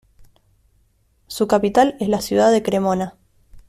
[1.27, 3.13] Su capital es la ciudad de Cremona.